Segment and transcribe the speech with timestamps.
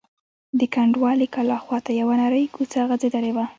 [0.59, 3.45] د کنډوالې کلا خواته یوه نرۍ کوڅه غځېدلې وه.